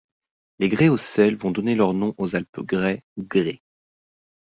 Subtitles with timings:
[0.57, 3.61] Les Graiocèles vont donner leur nom aux alpes graies ou grées.